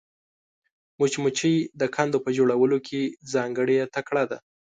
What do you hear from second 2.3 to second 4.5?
جوړولو کې ځانګړې تکړه ده